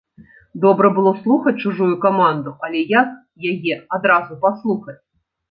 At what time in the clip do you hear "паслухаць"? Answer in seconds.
4.49-4.99